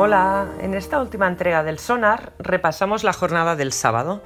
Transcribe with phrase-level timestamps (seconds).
[0.00, 4.22] Hola, en esta última entrega del Sonar repasamos la jornada del sábado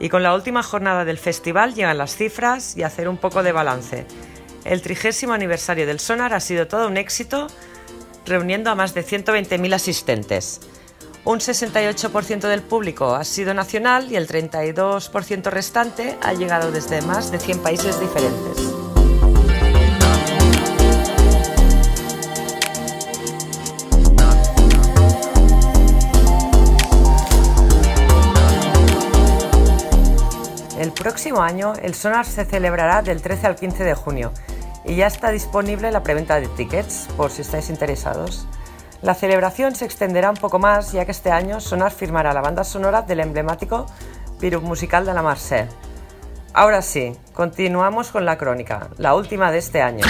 [0.00, 3.52] y con la última jornada del festival llegan las cifras y hacer un poco de
[3.52, 4.08] balance.
[4.64, 7.46] El trigésimo aniversario del Sonar ha sido todo un éxito,
[8.26, 10.60] reuniendo a más de 120.000 asistentes.
[11.24, 17.30] Un 68% del público ha sido nacional y el 32% restante ha llegado desde más
[17.30, 18.73] de 100 países diferentes.
[31.04, 34.32] Próximo año el Sonar se celebrará del 13 al 15 de junio
[34.86, 38.46] y ya está disponible la preventa de tickets por si estáis interesados.
[39.02, 42.64] La celebración se extenderá un poco más ya que este año Sonar firmará la banda
[42.64, 43.84] sonora del emblemático
[44.40, 45.68] Pirup musical de la Marseille.
[46.54, 50.06] Ahora sí, continuamos con la crónica, la última de este año.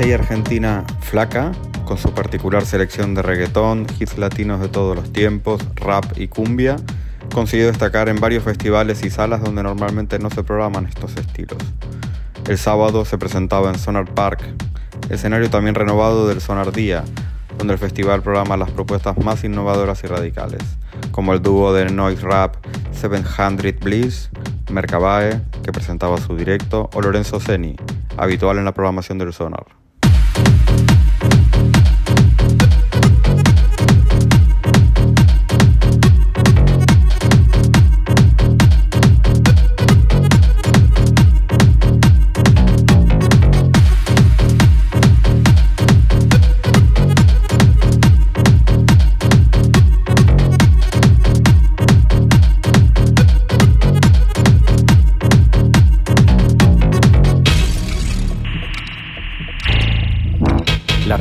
[0.00, 1.52] DJ argentina Flaca,
[1.84, 6.76] con su particular selección de reggaetón, hits latinos de todos los tiempos, rap y cumbia,
[7.34, 11.58] consiguió destacar en varios festivales y salas donde normalmente no se programan estos estilos.
[12.48, 14.40] El sábado se presentaba en Sonar Park,
[15.10, 17.04] escenario también renovado del Sonar Día,
[17.58, 20.62] donde el festival programa las propuestas más innovadoras y radicales,
[21.10, 22.56] como el dúo de noise rap
[22.92, 24.30] 700 Bliss,
[24.70, 27.76] Mercabae, que presentaba su directo, o Lorenzo Zeni,
[28.16, 29.79] habitual en la programación del Sonar.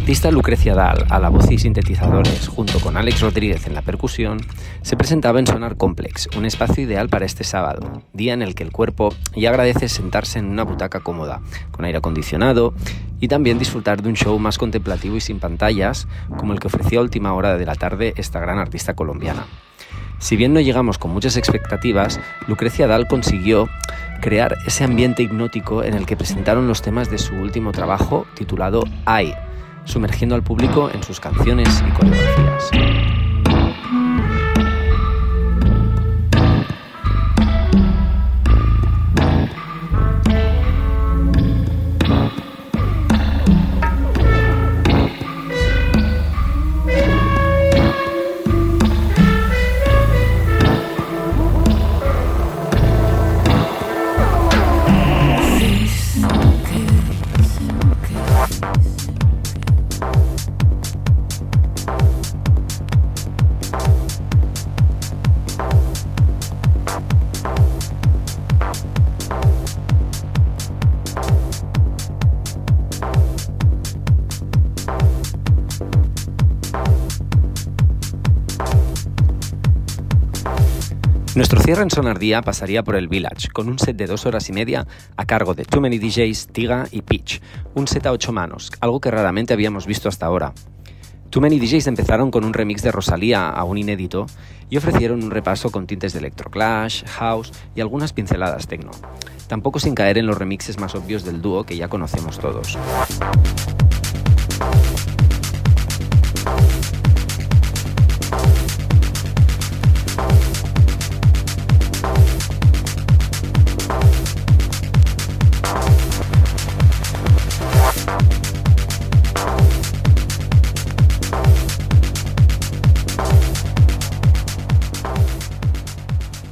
[0.09, 4.39] Artista Lucrecia Dal a la voz y sintetizadores, junto con Alex Rodríguez en la percusión,
[4.81, 8.63] se presentaba en Sonar Complex, un espacio ideal para este sábado, día en el que
[8.63, 12.73] el cuerpo ya agradece sentarse en una butaca cómoda, con aire acondicionado,
[13.19, 16.07] y también disfrutar de un show más contemplativo y sin pantallas,
[16.39, 19.45] como el que ofrecía a última hora de la tarde esta gran artista colombiana.
[20.17, 23.69] Si bien no llegamos con muchas expectativas, Lucrecia Dal consiguió
[24.21, 28.83] crear ese ambiente hipnótico en el que presentaron los temas de su último trabajo titulado
[29.05, 29.35] I,
[29.85, 33.18] sumergiendo al público en sus canciones y coreografías.
[81.39, 84.51] Nuestro cierre en Sonardía pasaría por el Village, con un set de dos horas y
[84.51, 84.85] media
[85.15, 87.41] a cargo de Too Many DJs, Tiga y Pitch,
[87.75, 90.53] un set a ocho manos, algo que raramente habíamos visto hasta ahora.
[91.29, 94.25] Too Many DJs empezaron con un remix de Rosalía, aún inédito,
[94.69, 98.91] y ofrecieron un repaso con tintes de electroclash, house y algunas pinceladas techno.
[99.47, 102.77] Tampoco sin caer en los remixes más obvios del dúo que ya conocemos todos.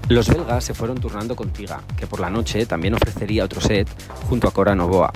[0.10, 3.90] Los belgas se fueron turnando con Tiga, que por la noche también ofrecería otro set
[4.30, 5.12] junto a Cora Novoa,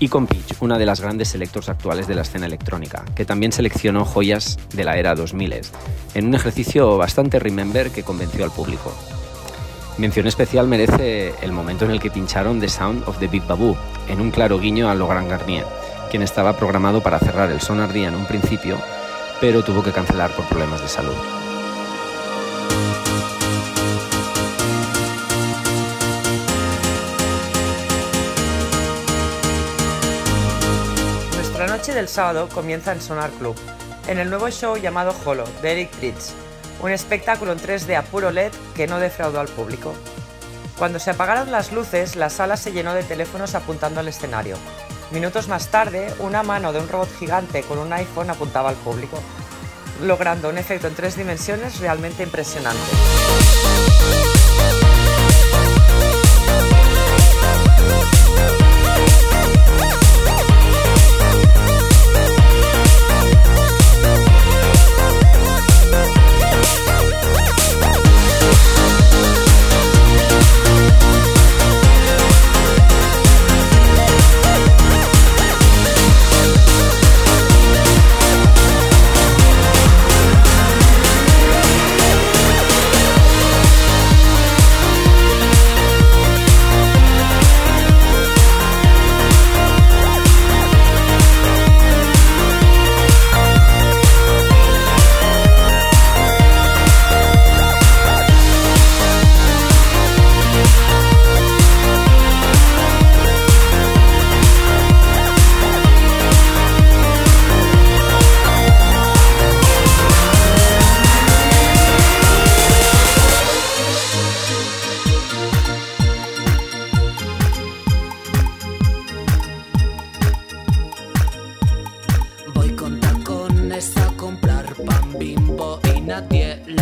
[0.00, 3.52] y con Pitch, una de las grandes selectors actuales de la escena electrónica, que también
[3.52, 5.62] seleccionó joyas de la era 2000,
[6.12, 8.92] en un ejercicio bastante remember que convenció al público.
[9.96, 13.76] Mención especial merece el momento en el que pincharon The Sound of the Big Babu,
[14.08, 15.64] en un claro guiño a Laurent Garnier,
[16.10, 18.76] quien estaba programado para cerrar el Sonar Día en un principio,
[19.40, 21.37] pero tuvo que cancelar por problemas de salud.
[31.86, 33.56] Del sábado comienza en Sonar Club,
[34.08, 36.32] en el nuevo show llamado Holo, de Eric Bridge,
[36.82, 39.94] un espectáculo en 3D a puro LED que no defraudó al público.
[40.76, 44.56] Cuando se apagaron las luces, la sala se llenó de teléfonos apuntando al escenario.
[45.12, 49.18] Minutos más tarde, una mano de un robot gigante con un iPhone apuntaba al público,
[50.02, 52.82] logrando un efecto en tres dimensiones realmente impresionante.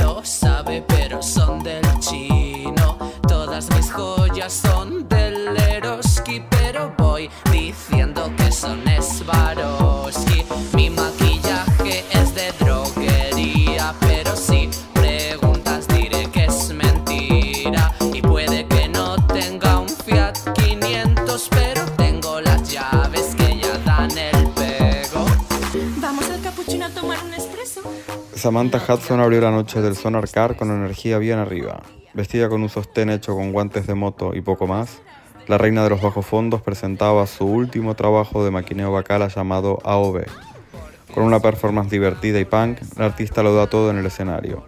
[0.06, 2.97] lo sabe, pero son del chino.
[3.26, 10.44] Todas mis joyas son del Eroski, pero voy diciendo que son Swarovski.
[10.75, 11.45] Mi maquillaje
[28.46, 31.82] Samantha Hudson abrió la noche del Sonar Car con energía bien arriba.
[32.14, 35.00] Vestida con un sostén hecho con guantes de moto y poco más,
[35.48, 40.26] la reina de los bajos fondos presentaba su último trabajo de maquineo bacala llamado AOB.
[41.12, 44.64] Con una performance divertida y punk, la artista lo da todo en el escenario.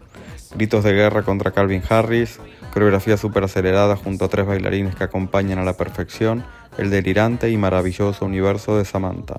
[0.56, 2.40] Gritos de guerra contra Calvin Harris,
[2.74, 6.44] coreografía súper acelerada junto a tres bailarines que acompañan a la perfección
[6.78, 9.36] el delirante y maravilloso universo de Samantha.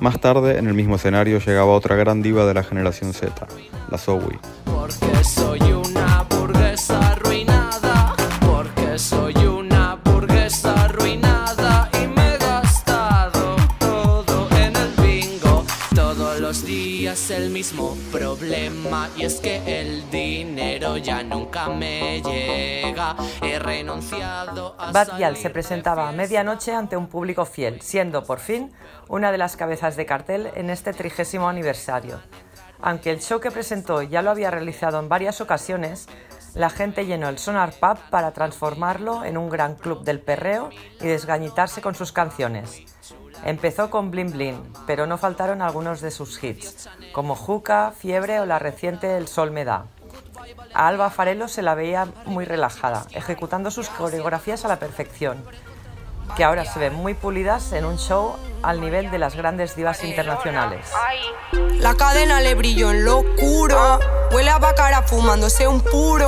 [0.00, 3.46] Más tarde, en el mismo escenario, llegaba otra gran diva de la generación Z,
[3.90, 4.38] la Zoe.
[18.14, 23.16] Problema y es que el dinero ya nunca me llega.
[23.42, 28.72] He renunciado a Bad se presentaba a medianoche ante un público fiel, siendo por fin
[29.08, 32.20] una de las cabezas de cartel en este trigésimo aniversario.
[32.80, 36.06] Aunque el show que presentó ya lo había realizado en varias ocasiones,
[36.54, 40.70] la gente llenó el Sonar Pub para transformarlo en un gran club del perreo
[41.00, 42.84] y desgañitarse con sus canciones.
[43.44, 44.56] Empezó con Blin Blin,
[44.86, 49.50] pero no faltaron algunos de sus hits, como Juca, Fiebre o la reciente El Sol
[49.50, 49.84] me da.
[50.72, 55.44] A Alba Farello se la veía muy relajada, ejecutando sus coreografías a la perfección,
[56.36, 60.02] que ahora se ven muy pulidas en un show al nivel de las grandes divas
[60.04, 60.86] internacionales.
[61.80, 64.00] La cadena le brilló en lo oscuro.
[64.32, 66.26] Huele a bacara fumándose un puro.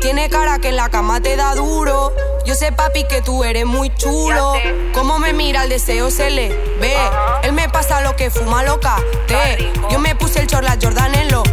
[0.00, 2.12] Tiene cara que en la cama te da duro.
[2.44, 4.54] Yo sé, papi, que tú eres muy chulo.
[4.92, 6.48] Como me mira el deseo se le
[6.80, 6.96] ve.
[7.42, 8.96] Él me pasa lo que fuma loca.
[9.26, 9.72] Te.
[9.90, 11.44] Yo me puse el chorla Jordan en los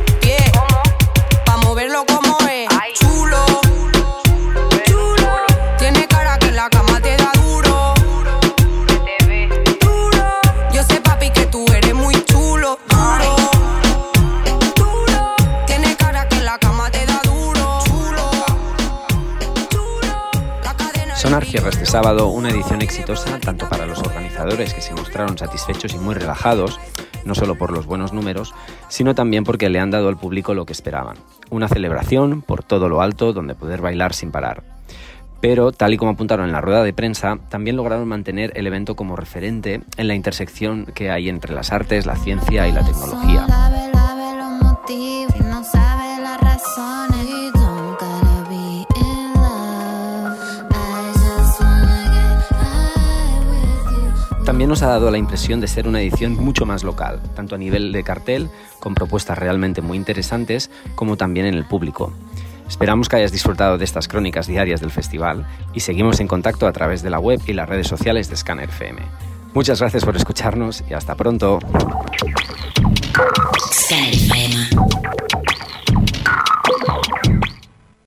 [21.23, 25.93] Sonar cierra este sábado una edición exitosa tanto para los organizadores que se mostraron satisfechos
[25.93, 26.77] y muy relajados,
[27.23, 28.53] no solo por los buenos números,
[28.89, 31.15] sino también porque le han dado al público lo que esperaban.
[31.49, 34.63] Una celebración por todo lo alto donde poder bailar sin parar.
[35.39, 38.97] Pero, tal y como apuntaron en la rueda de prensa, también lograron mantener el evento
[38.97, 43.47] como referente en la intersección que hay entre las artes, la ciencia y la tecnología.
[54.73, 57.91] Nos ha dado la impresión de ser una edición mucho más local, tanto a nivel
[57.91, 58.49] de cartel,
[58.79, 62.11] con propuestas realmente muy interesantes, como también en el público.
[62.67, 66.71] Esperamos que hayas disfrutado de estas crónicas diarias del festival y seguimos en contacto a
[66.71, 68.99] través de la web y las redes sociales de Scanner FM.
[69.53, 71.59] Muchas gracias por escucharnos y hasta pronto.